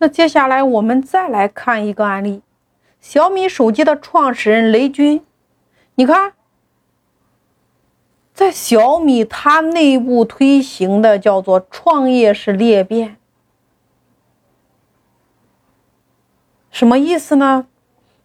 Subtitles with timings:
[0.00, 2.40] 那接下来我们再来看一个案例，
[3.00, 5.22] 小米手机的创始人雷军，
[5.96, 6.32] 你看，
[8.32, 13.18] 在小米它内部推行的叫做创业式裂变，
[16.70, 17.66] 什么意思呢？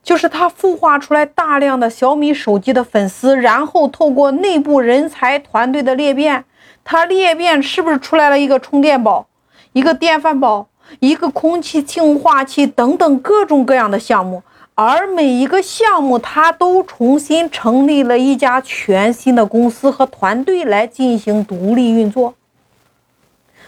[0.01, 6.45] 就是他孵化出来大量的小米手机的粉丝，然后透过内部人才团队的裂变，
[6.85, 9.27] 它裂变是不是出来了一个充电宝，
[9.73, 10.67] 一个电饭煲？
[10.99, 14.43] 一个空气净化器等等各种各样的项目，
[14.75, 22.35] 而每一个项目它都重新成立了一家全新的公司和团队来进行独立运作。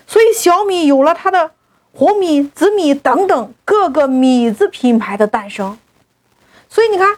[0.06, 1.52] 所以小米有了它的
[1.94, 5.78] 红米、紫米等等各个米字品牌的诞生。
[6.70, 7.16] 所以你看，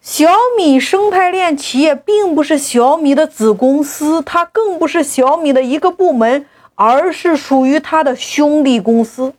[0.00, 6.46] 小米生态链企业并不是小米的子公司，它更不是小米的一个部门。
[6.76, 9.34] 而是属于他的兄弟公司，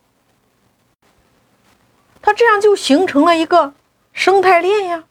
[2.21, 3.73] 他这样就形成了一个
[4.11, 5.05] 生态链呀。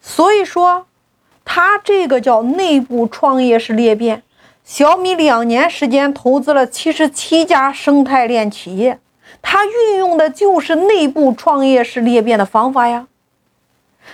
[0.00, 0.86] 所以说，
[1.44, 4.22] 他这个叫内部创业式裂变。
[4.64, 8.98] 小米两年时间投资了七十七家生态链企业，
[9.40, 13.06] 他运用的就是内部创业式裂变的方法呀。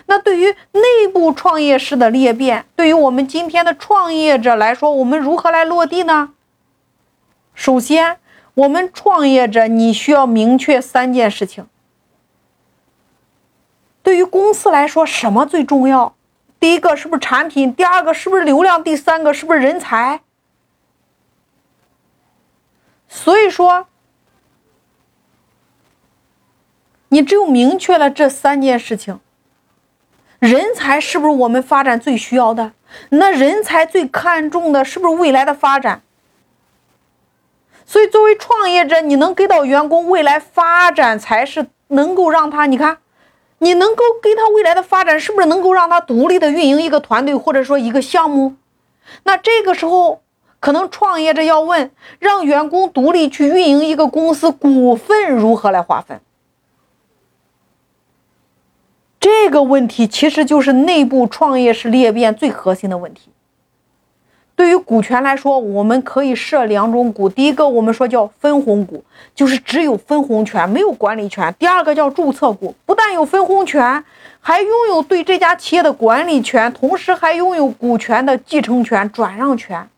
[0.07, 6.35] 那对于内部创业式的裂变，对于我们今天的创业者来说，我们如何来落地呢？
[7.55, 8.19] 首先，
[8.55, 11.67] 我们创业者你需要明确三件事情。
[14.03, 16.15] 对于公司来说，什么最重要？
[16.61, 17.75] 第一个是不是产品？
[17.75, 18.83] 第二个是不是流量？
[18.83, 20.21] 第三个是不是人才？
[23.09, 23.87] 所以说，
[27.09, 29.21] 你只有明确了这三件事情。
[30.45, 32.73] 人才是不是我们发展最需要的？
[33.09, 36.03] 那人才最看重的是不是未来的发展？
[37.87, 42.99] 所以，作为创业者，你能给到员工未来发展，才是能够让他，你看，
[43.61, 48.57] 你能够给他未来的发展，是不是能够让他独立的运营一个团队，或者说一个项目？
[49.23, 50.21] 那这个时候，
[50.61, 56.21] 可能创业者要问：让员工独立去运营一个公司，股份如何来划分？
[59.25, 63.31] 这个问题其实就是内部创业式裂变最核心的问题。
[64.55, 69.03] 对于股权来说，我们可以设两种股，第一个我们说叫分红股，
[69.35, 74.05] 就是只有分红权，没有管理权；第二个叫注册股，不但有分红权，
[74.41, 79.89] 还拥有对这家企业的管理权，同时还拥有股权的继承权、转让权。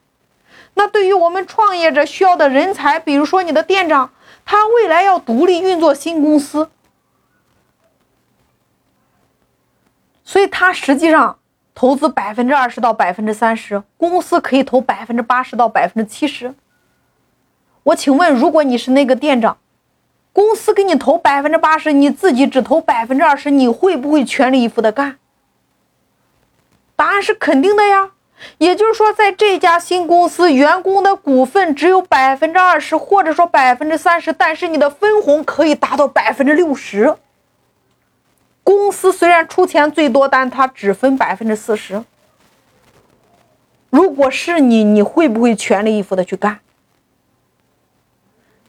[0.75, 4.09] 那对于我们创业者需要的人才，比如说你的店长，
[4.45, 6.69] 他未来要独立运作新公司。
[10.27, 11.39] 所以，他实际上
[11.73, 16.53] 投资百分之二十到百分之三十，公司可以投百分之八十到百分之七十。
[17.85, 19.57] 我请问，如果你是那个店长，
[20.33, 25.17] 公司给你投百分之八十，你自己只投百分之二十，你会不会全力以赴的干？
[26.97, 28.11] 答案是肯定的呀。
[28.59, 37.17] 也就是说，在这家新公司，员工的股份只有百分之二十，或者说百分之三十，但是你的分红可以达到百分之六十。
[38.67, 42.03] 公司虽然出钱最多，但他只分百分之四十。
[43.91, 46.59] 如果是你，你会不会全力以赴的去干？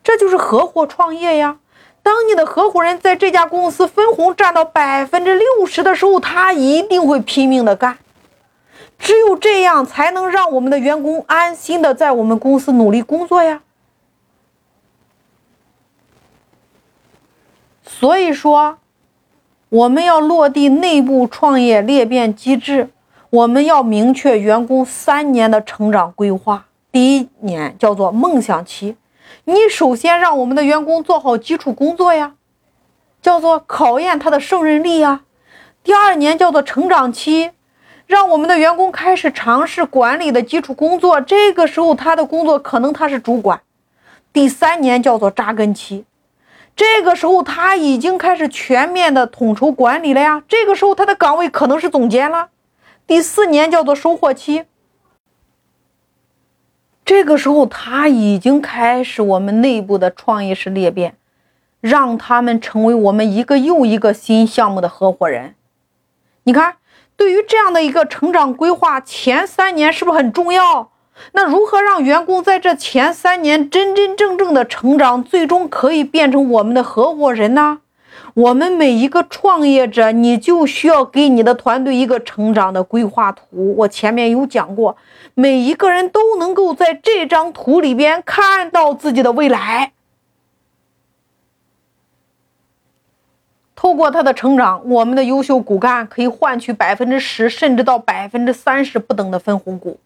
[0.03, 1.57] 这就是合伙创业呀。
[2.03, 7.97] 当你的合伙人在这家公司分红占到百分之六十的时候，他一定会拼命的干。
[8.99, 13.63] 只有这样，才能让我们的员工安心的在我们公司努力工作呀。
[17.83, 18.77] 所以说。
[19.69, 22.89] 我们要落地内部创业裂变机制，
[23.29, 26.67] 我们要明确员工三年的成长规划。
[26.89, 28.95] 第一年叫做梦想期，
[29.43, 32.35] 你首先让我们的员工做好基础工作呀，
[33.21, 35.23] 叫做考验他的胜任力呀。
[35.83, 37.51] 第二年叫做成长期，
[38.05, 43.59] 让我们的员工开始尝试管理的基础工作，这个时候他的工作可能他是主管。
[44.31, 46.05] 第三年叫做扎根期。
[46.77, 50.43] 这个时候他已经开始全面的统筹管理了呀。
[50.47, 52.49] 这个时候他的岗位可能是总监了。
[53.07, 54.65] 第四年叫做收获期。
[57.03, 61.17] 这个时候他已经开始我们内部的创业式裂变，
[61.81, 65.55] 让他们成为我们一个又一个新项目的合伙人。
[66.43, 66.77] 你看，
[67.15, 70.91] 对于这样的一个成长规划，前三年是不是很重要？
[71.33, 77.79] 那如何让员工在这前三年真真正正的成长，最终可以变成我们的合伙人呢？
[78.33, 83.75] 我们每一个创业者，你就需要给你的团队一个成长的规划图。
[83.77, 84.95] 我前面有讲过，
[85.33, 89.93] 每一个人都能够在这张图里边看到自己的未来。
[93.75, 99.99] 透过他的成长，我们的优秀骨干可以换取百分之十甚至到百分之三十不等的分红股。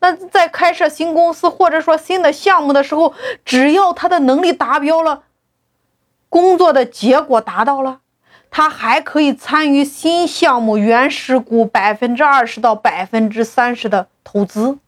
[0.00, 3.14] 那在开设新公司或者说新的项目的时候，
[3.44, 5.22] 只要他的能力达标了。
[6.28, 8.00] 工作的结果达到了，
[8.50, 14.78] 他还可以参与新项目原始股百分之二十到百分之三十的投资。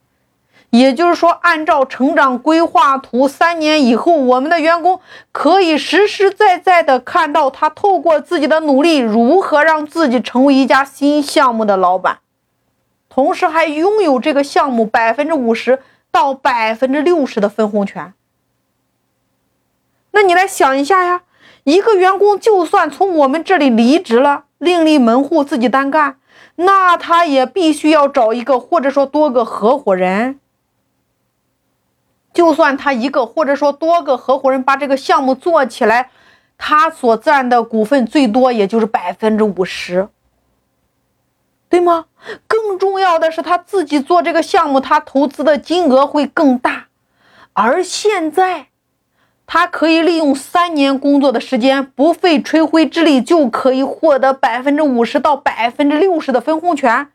[0.68, 5.00] 也就是说，按照成长规划图，三年以后，我们的员工
[5.32, 12.18] 可以实实在在的看到他透过自己的努力，如何让自己成为一家新项目的老板，
[13.10, 18.14] 同时还拥有这个项目百分之五十到百分之六十的分红权。
[20.12, 21.24] 那你来想一下呀？
[21.64, 26.18] 一个员工就算从我们这里离职了，另立门户自己单干，
[26.56, 30.40] 那他也必须要找一个或者说多个合伙人。
[32.32, 36.10] 就算他一个或者说多个合伙人把这个项目做起来，
[36.56, 40.08] 他所占的股份最多也就是百分之五十，
[41.68, 42.06] 对吗？
[42.70, 46.86] 更重要的是他自己做这个项目，他投资的金额会更大，
[47.52, 48.68] 而现在。
[49.44, 57.08] 他可以利用三年工作的时间，不费吹灰之力就可以获得百分之五十到百分之六十的分红权，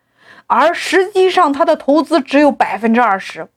[0.48, 3.48] 而实际上他的投资只有百分之二十。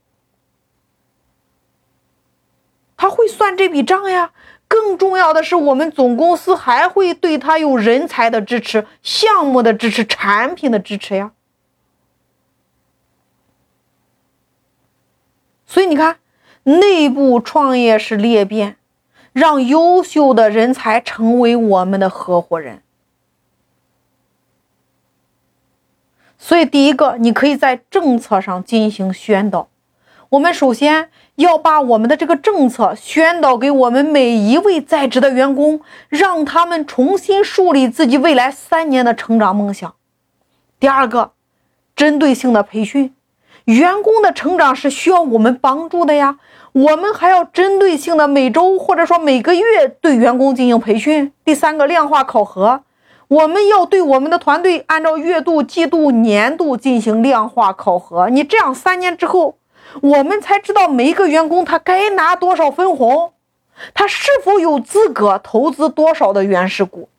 [2.97, 4.31] 他会算这笔账呀。
[4.69, 11.33] 更重要的是，我们总公司还会对他有人才的支持、项目的支持、产品的支持呀。
[15.79, 16.17] 所以你看。
[16.65, 18.77] 内部创业是裂变，
[19.33, 22.83] 让优秀的人才成为我们的合伙人。
[26.37, 29.69] 所以，第一个，你可以在政策上进行宣导。
[30.31, 35.81] 我们首先要把我们的这个政策宣导给我们每一位在职的员工，
[36.11, 39.95] 让他们重新树立自己未来三年的成长梦想。
[40.79, 41.33] 第二个，
[41.97, 43.15] 针对性的培训，
[43.69, 46.39] 员工的成长是需要我们帮助的呀。
[46.73, 51.31] 我们还要针对性的每周或者说每个月对员工进行培训。
[51.45, 52.81] 第三个，量化考核，
[53.29, 58.31] 我们要对我们的团队按照月度、季度、年度进行量化考核。
[58.31, 59.57] 你这样三年之后，
[60.01, 63.33] 我们才知道每一个员工他该拿多少分红，
[63.93, 67.11] 他是否有资格投资多少的原始股。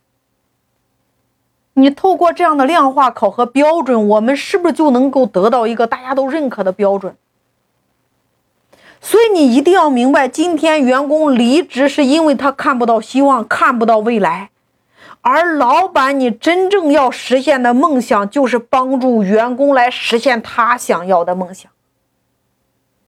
[1.82, 7.16] 你透过这样的量化考核标准，我们是不是就能够得到一个大家都认可的标准？
[9.02, 14.50] 所以你一定要明白，今天员工离职是因为他看不到希望，看不到未来，
[15.22, 21.72] 而老板你真正要实现的梦想就是帮助员工来实现他想要的梦想。